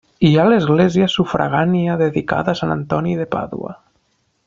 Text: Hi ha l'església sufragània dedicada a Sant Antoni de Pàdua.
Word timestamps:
Hi 0.27 0.29
ha 0.37 0.45
l'església 0.51 1.09
sufragània 1.17 1.99
dedicada 2.01 2.57
a 2.57 2.59
Sant 2.63 2.75
Antoni 2.79 3.17
de 3.21 3.29
Pàdua. 3.37 3.77